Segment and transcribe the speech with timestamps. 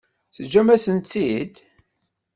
[0.35, 1.55] Teǧǧamt-asen-tt-id?